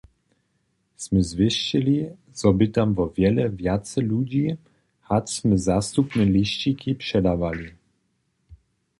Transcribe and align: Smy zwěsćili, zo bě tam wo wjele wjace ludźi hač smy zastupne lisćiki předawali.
Smy 1.03 1.21
zwěsćili, 1.29 1.97
zo 2.39 2.49
bě 2.57 2.67
tam 2.75 2.89
wo 2.97 3.05
wjele 3.15 3.43
wjace 3.59 3.99
ludźi 4.11 4.45
hač 5.07 5.25
smy 5.37 5.55
zastupne 5.67 6.23
lisćiki 6.35 6.91
předawali. 7.01 7.69